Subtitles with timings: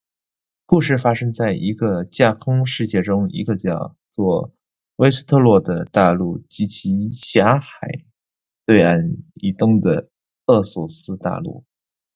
[0.65, 4.51] 故事发生在一个架空世界中一个叫做
[4.95, 8.03] 维斯特洛的大陆及其狭海
[8.65, 10.09] 对岸以东的
[10.47, 11.65] 厄索斯大陆。